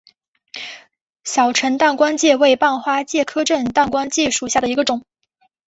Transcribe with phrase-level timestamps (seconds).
[1.23, 5.03] 小震旦光介为半花介科震旦光介属下的一个种。